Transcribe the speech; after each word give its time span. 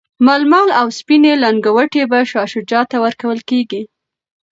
ململ 0.25 0.67
او 0.79 0.87
سپیني 0.99 1.33
لنګوټې 1.43 2.03
به 2.11 2.19
شاه 2.31 2.47
شجاع 2.53 2.83
ته 2.91 2.97
ورکول 3.05 3.39
کیږي. 3.49 3.81